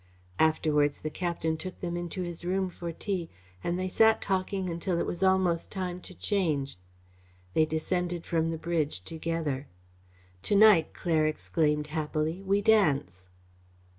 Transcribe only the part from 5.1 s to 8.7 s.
almost time to change. They descended from the